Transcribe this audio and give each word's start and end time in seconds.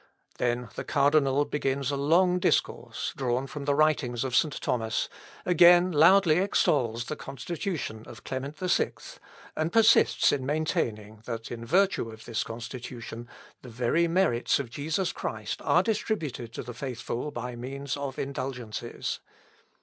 Then 0.39 0.69
the 0.73 0.83
cardinal 0.83 1.45
begins 1.45 1.91
a 1.91 1.95
long 1.95 2.39
discourse, 2.39 3.13
drawn 3.15 3.45
from 3.45 3.65
the 3.65 3.75
writings 3.75 4.23
of 4.23 4.35
St. 4.35 4.59
Thomas, 4.59 5.09
again 5.45 5.91
loudly 5.91 6.39
extols 6.39 7.05
the 7.05 7.15
Constitution 7.15 8.05
of 8.07 8.23
Clement 8.23 8.57
VI, 8.57 8.93
and 9.55 9.71
persists 9.71 10.31
in 10.31 10.43
maintaining, 10.43 11.21
that, 11.25 11.51
in 11.51 11.63
virtue 11.63 12.09
of 12.09 12.25
this 12.25 12.43
Constitution, 12.43 13.29
the 13.61 13.69
very 13.69 14.07
merits 14.07 14.57
of 14.57 14.71
Jesus 14.71 15.11
Christ 15.11 15.61
are 15.61 15.83
distributed 15.83 16.51
to 16.53 16.63
the 16.63 16.73
faithful 16.73 17.29
by 17.29 17.55
means 17.55 17.95
of 17.95 18.17
indulgences. 18.17 19.19